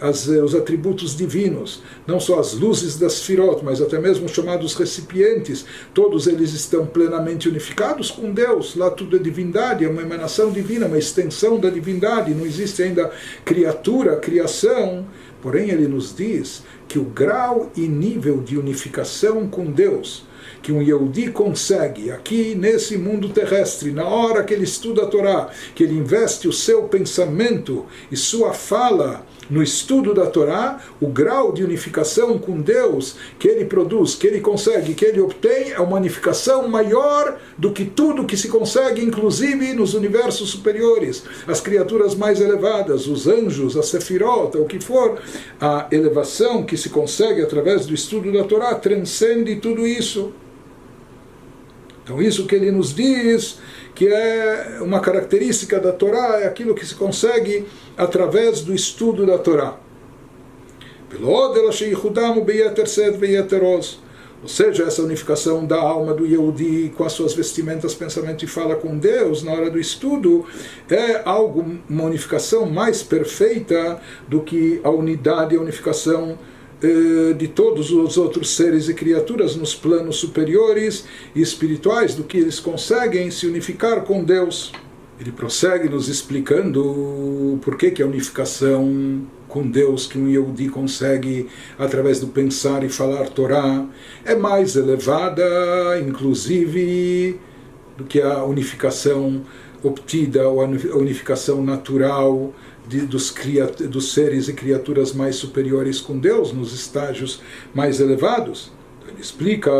[0.00, 4.32] as, eh, os atributos divinos, não só as luzes das Sefirot, mas até mesmo os
[4.32, 8.76] chamados recipientes, todos eles estão plenamente unificados com Deus.
[8.76, 13.10] Lá tudo é divindade, é uma emanação divina, uma extensão da divindade, não existe ainda
[13.44, 15.06] criatura, criação.
[15.46, 20.24] Porém, ele nos diz que o grau e nível de unificação com Deus
[20.60, 25.48] que um Yehudi consegue aqui nesse mundo terrestre, na hora que ele estuda a Torá,
[25.72, 31.52] que ele investe o seu pensamento e sua fala no estudo da Torá, o grau
[31.52, 35.96] de unificação com Deus que ele produz, que ele consegue, que ele obtém, é uma
[35.96, 42.40] unificação maior do que tudo que se consegue, inclusive nos universos superiores, as criaturas mais
[42.40, 45.20] elevadas, os anjos, a sefirot, o que for,
[45.60, 50.32] a elevação que se consegue através do estudo da Torá transcende tudo isso.
[52.04, 53.58] Então, isso que ele nos diz
[53.96, 59.38] que é uma característica da Torá, é aquilo que se consegue através do estudo da
[59.38, 59.78] Torá.
[64.42, 68.76] Ou seja, essa unificação da alma do Yehudi com as suas vestimentas, pensamento e fala
[68.76, 70.44] com Deus na hora do estudo
[70.90, 76.38] é algo, uma unificação mais perfeita do que a unidade e a unificação
[77.38, 82.60] de todos os outros seres e criaturas nos planos superiores e espirituais, do que eles
[82.60, 84.72] conseguem se unificar com Deus.
[85.18, 91.48] Ele prossegue nos explicando por que, que a unificação com Deus que um Yehudi consegue
[91.78, 93.86] através do pensar e falar Torá
[94.24, 95.42] é mais elevada,
[96.06, 97.40] inclusive,
[97.96, 99.42] do que a unificação
[99.82, 102.52] obtida ou a unificação natural
[102.87, 103.33] de, dos,
[103.89, 107.41] dos seres e criaturas mais superiores com Deus, nos estágios
[107.73, 108.71] mais elevados.
[108.99, 109.71] Então ele explica.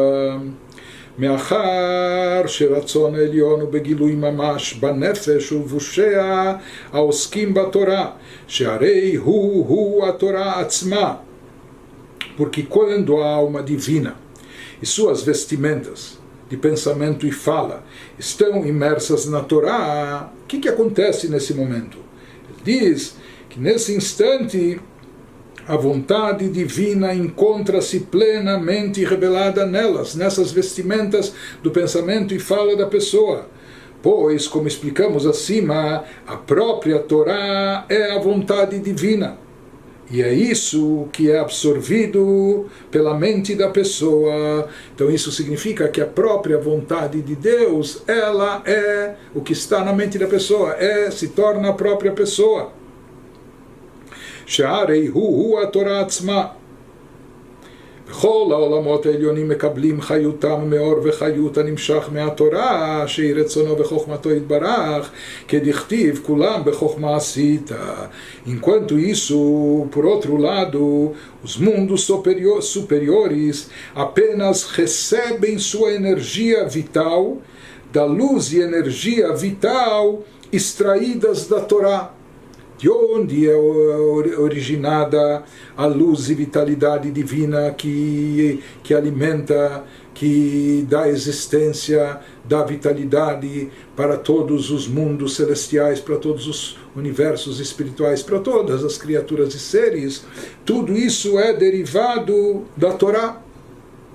[1.19, 6.57] מאחר שרצון העליון הוא בגילוי ממש בנפש ובושיה
[6.91, 8.11] העוסקים בתורה,
[8.47, 11.15] שהרי הוא-הוא התורה עצמה.
[12.37, 14.15] Porque quando a alma divina
[14.81, 16.17] e suas vestimentas
[16.49, 17.83] de pensamento e fala
[18.17, 21.97] estão imersas na Torá, o que, que acontece nesse momento?
[22.66, 23.14] Diz
[23.48, 24.80] que nesse instante
[25.68, 33.48] a vontade divina encontra-se plenamente revelada nelas, nessas vestimentas do pensamento e fala da pessoa.
[34.02, 39.38] Pois, como explicamos acima, a própria Torá é a vontade divina.
[40.08, 44.68] E é isso que é absorvido pela mente da pessoa.
[44.94, 49.92] Então isso significa que a própria vontade de Deus, ela é o que está na
[49.92, 52.72] mente da pessoa, é se torna a própria pessoa.
[54.46, 56.06] Sharei hu a Torah
[58.11, 65.09] בכל העולמות העליונים מקבלים חיותם מאור וחיות הנמשך מהתורה, שהיא רצונו וחוכמתו יתברך,
[65.47, 67.71] כדכתיב כולם בחוכמה עשית.
[68.47, 72.01] Enquanto isso, por outro lado, os mundos
[72.75, 77.37] superiores apenas recebem sua energia vital
[77.93, 81.99] da luz e energia vital extraídas da Torá
[82.78, 85.42] de onde é originada
[85.76, 94.70] a luz e vitalidade divina que, que alimenta, que dá existência, dá vitalidade para todos
[94.70, 100.24] os mundos celestiais, para todos os universos espirituais, para todas as criaturas e seres.
[100.64, 103.42] Tudo isso é derivado da Torá.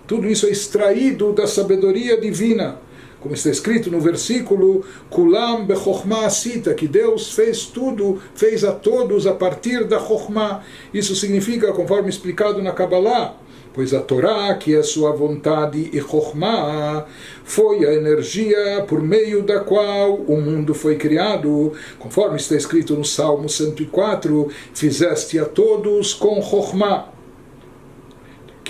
[0.07, 2.79] Tudo isso é extraído da sabedoria divina
[3.21, 9.27] como está escrito no versículo Kulam bechokhmah asita, que Deus fez tudo, fez a todos
[9.27, 10.63] a partir da chokhmah.
[10.93, 13.37] Isso significa, conforme explicado na Kabbalah,
[13.73, 17.05] pois a Torá, que é sua vontade, e chokhmah,
[17.43, 23.05] foi a energia por meio da qual o mundo foi criado, conforme está escrito no
[23.05, 27.20] Salmo 104, fizeste a todos com chokhmah.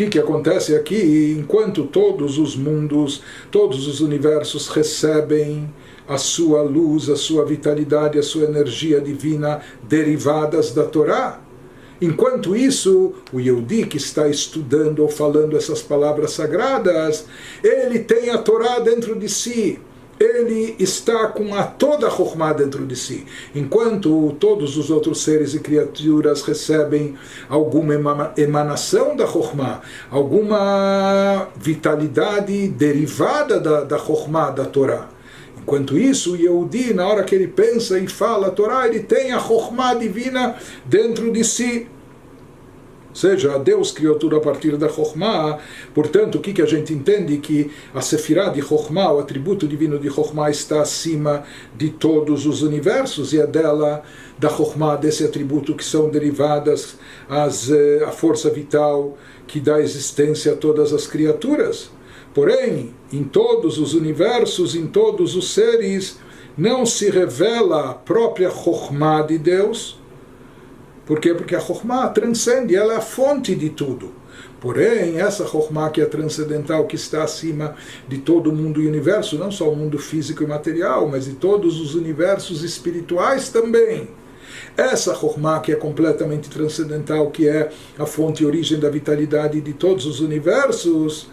[0.01, 1.35] Que, que acontece aqui?
[1.37, 5.71] Enquanto todos os mundos, todos os universos recebem
[6.07, 11.39] a sua luz, a sua vitalidade, a sua energia divina derivadas da Torá.
[12.01, 17.25] Enquanto isso, o Yehudi que está estudando ou falando essas palavras sagradas,
[17.63, 19.79] ele tem a Torá dentro de si
[20.21, 23.25] ele está com a toda a Chokhmah dentro de si.
[23.55, 27.15] Enquanto todos os outros seres e criaturas recebem
[27.49, 27.93] alguma
[28.37, 29.81] emanação da Chokhmah,
[30.11, 35.09] alguma vitalidade derivada da, da da Torá.
[35.61, 39.31] Enquanto isso, o Yehudi, na hora que ele pensa e fala a Torá, ele tem
[39.31, 40.55] a Chokhmah divina
[40.85, 41.87] dentro de si.
[43.11, 45.59] Ou seja, Deus criou tudo a partir da Chokhmah,
[45.93, 47.37] portanto, o que, que a gente entende?
[47.39, 51.43] Que a Sefirah de Chokhmah, o atributo divino de Chokhmah, está acima
[51.75, 54.01] de todos os universos, e é dela,
[54.39, 56.95] da Chokhmah, desse atributo, que são derivadas
[57.29, 61.91] as, eh, a força vital que dá existência a todas as criaturas.
[62.33, 66.17] Porém, em todos os universos, em todos os seres,
[66.57, 70.00] não se revela a própria Chokhmah de Deus
[71.11, 71.33] por quê?
[71.33, 74.13] Porque a Chokhmah transcende, ela é a fonte de tudo.
[74.61, 77.75] Porém, essa Chokhmah que é transcendental, que está acima
[78.07, 81.33] de todo o mundo e universo, não só o mundo físico e material, mas de
[81.33, 84.07] todos os universos espirituais também.
[84.77, 87.69] Essa Chokhmah que é completamente transcendental, que é
[87.99, 91.27] a fonte e origem da vitalidade de todos os universos,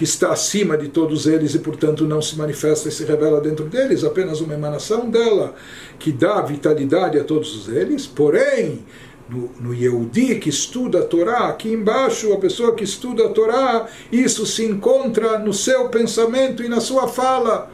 [0.00, 3.66] que está acima de todos eles e, portanto, não se manifesta e se revela dentro
[3.66, 5.54] deles, apenas uma emanação dela,
[5.98, 8.82] que dá vitalidade a todos eles, porém,
[9.28, 13.88] no, no Yehudi que estuda a Torá, aqui embaixo, a pessoa que estuda a Torá,
[14.10, 17.70] isso se encontra no seu pensamento e na sua fala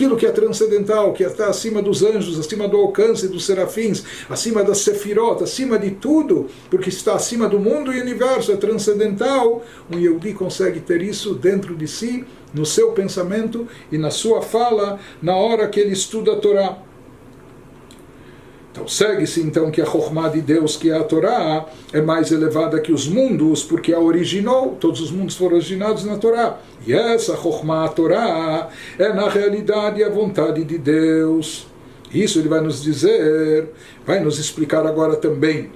[0.00, 4.64] aquilo que é transcendental, que está acima dos anjos, acima do alcance dos serafins, acima
[4.64, 9.98] da sefirot, acima de tudo, porque está acima do mundo e universo, é transcendental, um
[9.98, 12.24] Yehudi consegue ter isso dentro de si,
[12.54, 16.78] no seu pensamento e na sua fala, na hora que ele estuda a Torá.
[18.72, 22.78] Então segue-se então que a Chokhmah de Deus, que é a Torá, é mais elevada
[22.80, 26.58] que os mundos, porque a originou, todos os mundos foram originados na Torá.
[26.86, 31.66] E essa Chokhmah, a Torá, é na realidade a vontade de Deus.
[32.12, 33.70] Isso ele vai nos dizer,
[34.06, 35.70] vai nos explicar agora também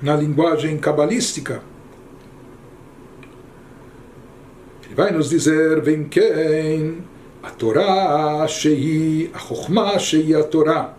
[0.00, 1.60] na linguagem cabalística.
[4.84, 6.98] Ele vai nos dizer, vem quem?
[7.42, 10.95] A Torá, Shei, a Chokhmah, Shei, a Torá.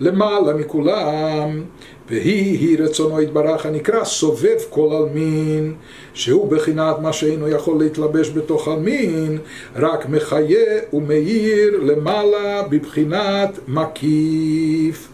[0.00, 1.62] למעלה מכולם,
[2.08, 5.74] והיא היא רצונו יתברך הנקרא סובב כל עלמין,
[6.14, 9.38] שהוא בחינת מה שאינו יכול להתלבש בתוך עלמין,
[9.76, 15.08] רק מחיה ומאיר למעלה בבחינת מקיף.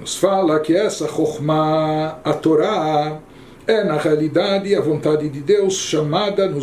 [0.00, 3.12] נוספה לה כי essa חוכמה, התורה,
[3.66, 6.60] é na realidade a vontade de Deus chamada no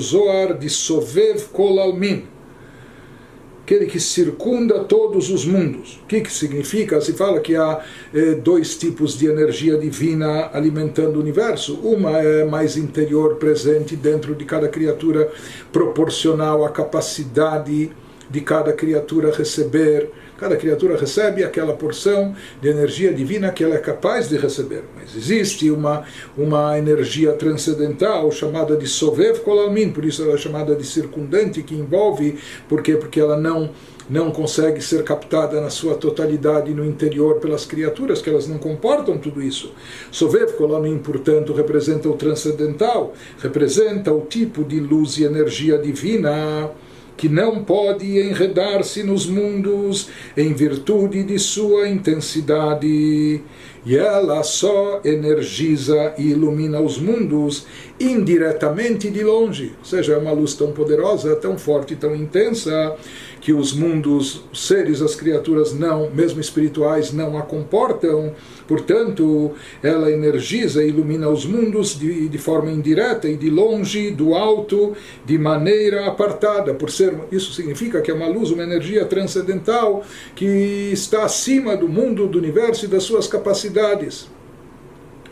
[3.70, 6.00] aquele que circunda todos os mundos.
[6.04, 7.00] O que, que significa?
[7.00, 7.80] Se fala que há
[8.12, 11.76] eh, dois tipos de energia divina alimentando o universo.
[11.84, 15.32] Uma é mais interior, presente dentro de cada criatura,
[15.72, 17.92] proporcional à capacidade
[18.28, 20.10] de cada criatura receber
[20.40, 24.84] Cada criatura recebe aquela porção de energia divina que ela é capaz de receber.
[24.96, 26.06] Mas existe uma,
[26.38, 31.76] uma energia transcendental chamada de Sovev Kolalmin, por isso ela é chamada de circundante, que
[31.76, 32.96] envolve, por quê?
[32.96, 33.72] Porque ela não
[34.10, 39.20] não consegue ser captada na sua totalidade no interior pelas criaturas, que elas não comportam
[39.20, 39.72] tudo isso.
[40.12, 46.72] Sovev Kolamim, portanto, representa o transcendental, representa o tipo de luz e energia divina
[47.20, 50.08] que não pode enredar-se nos mundos
[50.38, 53.42] em virtude de sua intensidade,
[53.86, 57.68] e ela só energiza e ilumina os mundos
[58.00, 62.96] indiretamente de longe, ou seja, é uma luz tão poderosa, tão forte, tão intensa,
[63.42, 68.34] que os mundos, os seres, as criaturas não, mesmo espirituais, não a comportam.
[68.68, 74.34] Portanto, ela energiza e ilumina os mundos de, de forma indireta e de longe, do
[74.34, 74.94] alto,
[75.26, 76.74] de maneira apartada.
[76.74, 80.04] Por ser isso significa que é uma luz, uma energia transcendental
[80.36, 84.39] que está acima do mundo, do universo e das suas capacidades.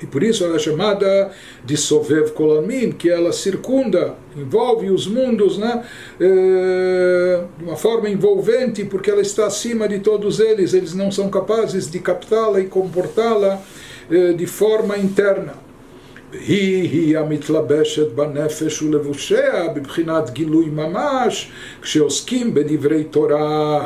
[0.02, 1.30] E por isso ela é chamada
[1.64, 5.84] de Sovev Kolamin, que ela circunda, envolve os mundos né,
[6.20, 11.30] é, de uma forma envolvente, porque ela está acima de todos eles, eles não são
[11.30, 13.62] capazes de captá-la e comportá-la
[14.10, 15.54] é, de forma interna.
[16.32, 21.50] היא היא המתלבשת בנפש ולבושיה בבחינת גילוי ממש
[21.82, 23.84] כשעוסקים בדברי תורה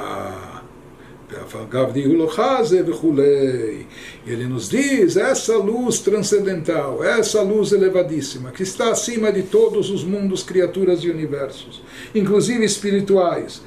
[4.28, 10.04] ele nos diz essa luz transcendental, essa luz elevadíssima, que está acima de todos os
[10.04, 11.82] mundos, criaturas e universos,
[12.14, 13.62] inclusive espirituais.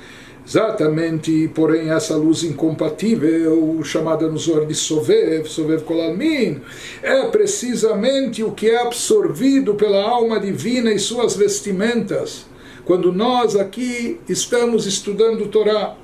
[0.46, 6.60] Exatamente, porém, essa luz incompatível, chamada nos Zohar de Sovev, Sovev Kolalmin,
[7.02, 12.44] é precisamente o que é absorvido pela alma divina e suas vestimentas.
[12.84, 15.96] Quando nós aqui estamos estudando Torá,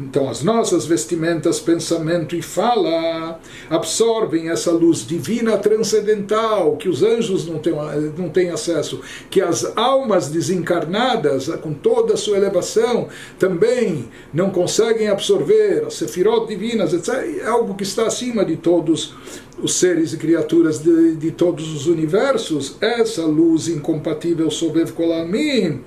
[0.00, 7.46] então, as nossas vestimentas, pensamento e fala absorvem essa luz divina transcendental que os anjos
[7.46, 7.74] não têm,
[8.16, 13.08] não têm acesso, que as almas desencarnadas, com toda a sua elevação,
[13.40, 17.14] também não conseguem absorver, as sefirot divinas, etc.
[17.42, 19.14] É algo que está acima de todos
[19.60, 22.76] os seres e criaturas de, de todos os universos.
[22.80, 25.82] Essa luz incompatível sob Kolamin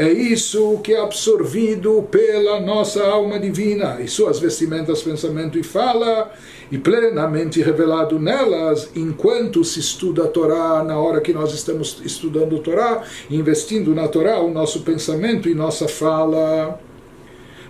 [0.00, 6.32] é isso que é absorvido pela nossa alma divina e suas vestimentas, pensamento e fala,
[6.72, 12.56] e plenamente revelado nelas, enquanto se estuda a Torá, na hora que nós estamos estudando
[12.56, 16.80] a Torá, investindo na Torá o nosso pensamento e nossa fala.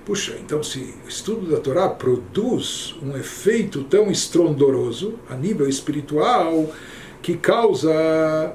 [0.06, 6.72] Puxa, então se o estudo da Torá produz um efeito tão estrondoroso a nível espiritual
[7.20, 8.54] que causa,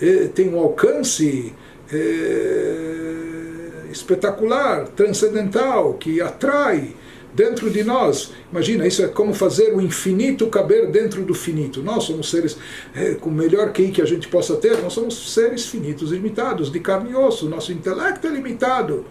[0.00, 1.52] eh, tem um alcance
[1.92, 6.94] é, espetacular, transcendental, que atrai
[7.36, 8.32] dentro de nós.
[8.50, 11.82] Imagina, isso é como fazer o infinito caber dentro do finito.
[11.82, 12.56] Nós somos seres,
[12.94, 16.80] é, com o melhor que a gente possa ter, nós somos seres finitos, limitados, de
[16.80, 17.46] carne e osso.
[17.46, 19.04] Nosso intelecto é limitado.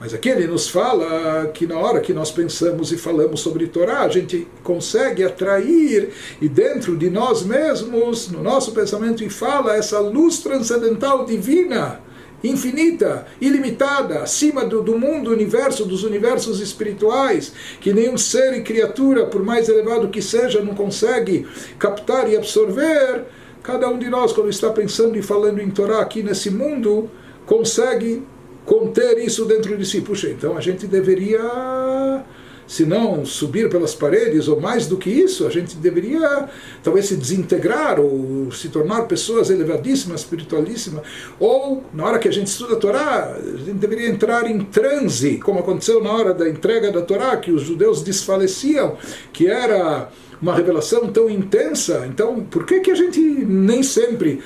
[0.00, 4.00] Mas aqui ele nos fala que na hora que nós pensamos e falamos sobre Torá,
[4.00, 6.10] a gente consegue atrair
[6.40, 12.05] e dentro de nós mesmos, no nosso pensamento e fala, essa luz transcendental divina
[12.42, 19.26] infinita, ilimitada, acima do, do mundo, universo, dos universos espirituais, que nenhum ser e criatura,
[19.26, 21.46] por mais elevado que seja, não consegue
[21.78, 23.24] captar e absorver,
[23.62, 27.10] cada um de nós, quando está pensando e falando em Torá aqui nesse mundo,
[27.44, 28.22] consegue
[28.64, 30.00] conter isso dentro de si.
[30.00, 32.24] Puxa, então a gente deveria
[32.66, 36.48] se não subir pelas paredes, ou mais do que isso, a gente deveria
[36.82, 41.04] talvez se desintegrar ou se tornar pessoas elevadíssimas, espiritualíssimas,
[41.38, 45.38] ou na hora que a gente estuda a Torá, a gente deveria entrar em transe,
[45.38, 48.96] como aconteceu na hora da entrega da Torá, que os judeus desfaleciam,
[49.32, 50.10] que era
[50.40, 52.06] uma revelação tão intensa.
[52.08, 54.42] Então, por que que a gente nem sempre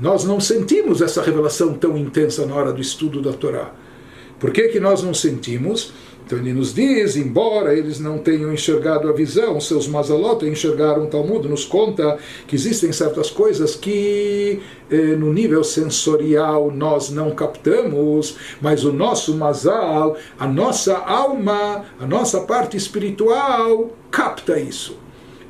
[0.00, 3.72] nós não sentimos essa revelação tão intensa na hora do estudo da Torá?
[4.38, 5.92] Por que que nós não sentimos?
[6.30, 11.06] Então ele nos diz, embora eles não tenham enxergado a visão, seus mazalot enxergaram o
[11.08, 18.36] Talmud, nos conta que existem certas coisas que eh, no nível sensorial nós não captamos,
[18.60, 24.96] mas o nosso mazal, a nossa alma, a nossa parte espiritual capta isso.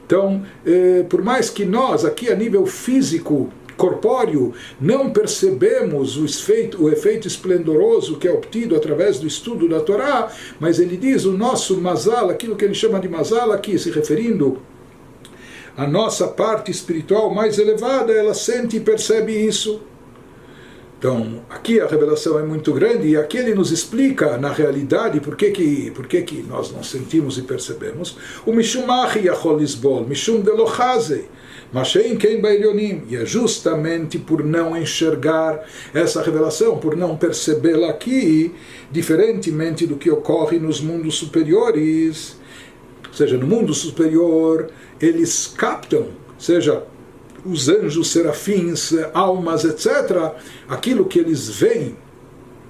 [0.06, 3.50] Então, eh, por mais que nós, aqui a nível físico,
[3.80, 9.80] corpóreo, não percebemos o efeito, o efeito esplendoroso que é obtido através do estudo da
[9.80, 13.90] Torá, mas ele diz o nosso mazal, aquilo que ele chama de mazal aqui, se
[13.90, 14.58] referindo
[15.74, 19.80] à nossa parte espiritual mais elevada, ela sente e percebe isso.
[20.98, 25.34] Então, aqui a revelação é muito grande e aqui ele nos explica, na realidade, por
[25.34, 28.18] que, que, por que, que nós não sentimos e percebemos.
[28.44, 31.30] O Mishum Achi Yachol Lisbol, Mishum Delochazei.
[31.72, 33.02] Mashem Ken Bailionim.
[33.08, 35.64] E é justamente por não enxergar
[35.94, 38.54] essa revelação, por não percebê-la aqui,
[38.90, 42.36] diferentemente do que ocorre nos mundos superiores.
[43.08, 46.08] Ou seja, no mundo superior, eles captam,
[46.38, 46.84] seja
[47.44, 50.34] os anjos, serafins, almas, etc.,
[50.68, 51.96] aquilo que eles veem,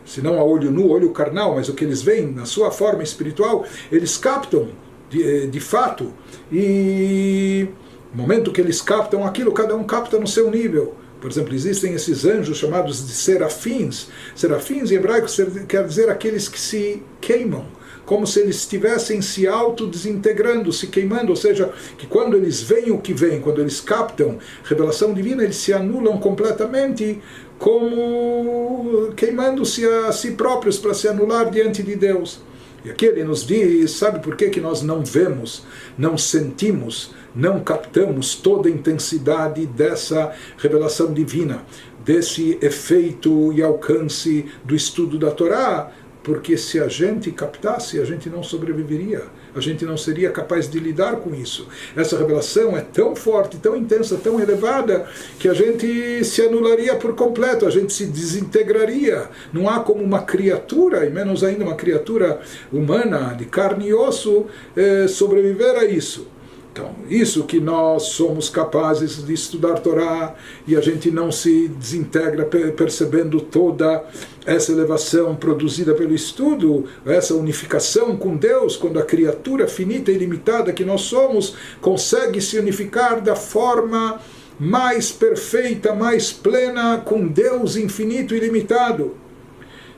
[0.05, 3.03] se não a olho nu, olho carnal, mas o que eles veem na sua forma
[3.03, 4.69] espiritual, eles captam
[5.09, 6.13] de, de fato.
[6.53, 7.69] E
[8.13, 10.95] no momento que eles captam aquilo, cada um capta no seu nível.
[11.21, 14.09] Por exemplo, existem esses anjos chamados de serafins.
[14.35, 15.29] Serafins em hebraico
[15.69, 17.67] quer dizer aqueles que se queimam,
[18.07, 22.99] como se eles estivessem se autodesintegrando, se queimando, ou seja, que quando eles veem o
[22.99, 27.21] que vem, quando eles captam revelação divina, eles se anulam completamente,
[27.59, 32.41] como queimando-se a si próprios para se anular diante de Deus.
[32.83, 35.65] E aqui ele nos diz, sabe por que, que nós não vemos,
[35.99, 41.63] não sentimos, não captamos toda a intensidade dessa revelação divina,
[42.05, 48.29] desse efeito e alcance do estudo da Torá, porque se a gente captasse, a gente
[48.29, 49.25] não sobreviveria,
[49.55, 51.67] a gente não seria capaz de lidar com isso.
[51.97, 55.07] Essa revelação é tão forte, tão intensa, tão elevada,
[55.39, 59.29] que a gente se anularia por completo, a gente se desintegraria.
[59.53, 64.47] Não há como uma criatura, e menos ainda uma criatura humana, de carne e osso,
[64.77, 66.29] eh, sobreviver a isso.
[66.73, 70.37] Então, isso que nós somos capazes de estudar Torá
[70.69, 74.05] e a gente não se desintegra percebendo toda
[74.47, 80.73] essa elevação produzida pelo estudo, essa unificação com Deus, quando a criatura finita e limitada
[80.73, 84.21] que nós somos consegue se unificar da forma
[84.59, 89.17] mais perfeita, mais plena com Deus infinito e limitado.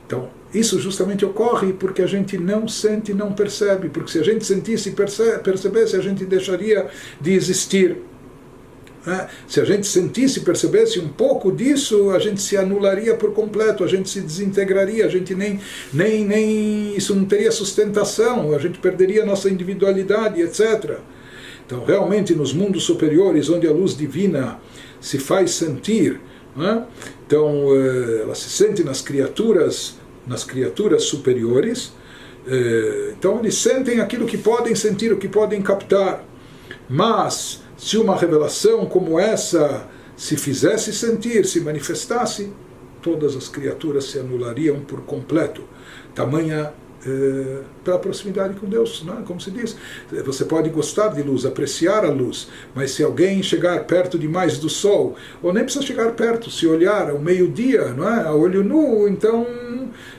[0.07, 4.23] Então, isso justamente ocorre porque a gente não sente e não percebe, porque se a
[4.23, 4.91] gente sentisse e
[5.41, 6.87] percebesse, a gente deixaria
[7.19, 7.97] de existir.
[9.05, 13.33] É, se a gente sentisse e percebesse um pouco disso, a gente se anularia por
[13.33, 15.59] completo, a gente se desintegraria, a gente nem,
[15.91, 20.99] nem, nem isso não teria sustentação, a gente perderia a nossa individualidade, etc.
[21.65, 24.59] Então, realmente, nos mundos superiores, onde a luz divina
[25.01, 26.21] se faz sentir,
[26.57, 26.83] é?
[27.25, 29.95] então eh, ela se sente nas criaturas
[30.25, 31.93] nas criaturas superiores.
[32.47, 36.23] Eh, então eles sentem aquilo que podem sentir, o que podem captar.
[36.89, 42.51] Mas se uma revelação como essa se fizesse sentir, se manifestasse,
[43.01, 45.63] todas as criaturas se anulariam por completo.
[46.15, 46.73] Tamanha
[47.05, 49.21] é, pela proximidade com Deus, não é?
[49.23, 49.75] como se diz.
[50.25, 54.69] Você pode gostar de luz, apreciar a luz, mas se alguém chegar perto demais do
[54.69, 58.23] sol, ou nem precisa chegar perto, se olhar ao meio-dia, não é?
[58.23, 59.45] a olho nu, então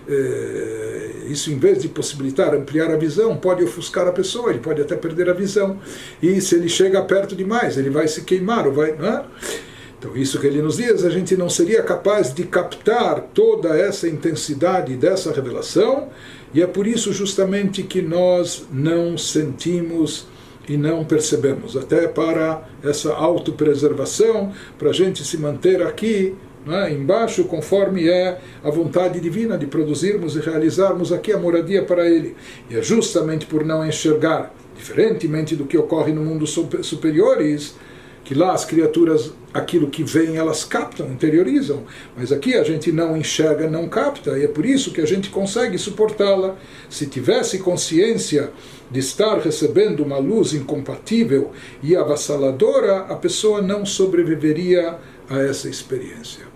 [0.08, 4.80] é, isso em vez de possibilitar ampliar a visão, pode ofuscar a pessoa, ele pode
[4.80, 5.78] até perder a visão.
[6.22, 8.94] E se ele chega perto demais, ele vai se queimar, ou vai.
[8.96, 9.24] Não é?
[9.98, 14.06] Então, isso que ele nos diz, a gente não seria capaz de captar toda essa
[14.06, 16.10] intensidade dessa revelação
[16.54, 20.26] e é por isso justamente que nós não sentimos
[20.68, 21.76] e não percebemos.
[21.76, 26.34] Até para essa autopreservação, para a gente se manter aqui
[26.64, 32.08] né, embaixo, conforme é a vontade divina de produzirmos e realizarmos aqui a moradia para
[32.08, 32.36] Ele.
[32.70, 37.74] E é justamente por não enxergar, diferentemente do que ocorre no mundo superiores,
[38.24, 41.84] que lá as criaturas, aquilo que vem, elas captam, interiorizam,
[42.16, 45.28] mas aqui a gente não enxerga, não capta, e é por isso que a gente
[45.28, 46.56] consegue suportá-la.
[46.88, 48.50] Se tivesse consciência
[48.90, 51.52] de estar recebendo uma luz incompatível
[51.82, 54.98] e avassaladora, a pessoa não sobreviveria
[55.28, 56.53] a essa experiência.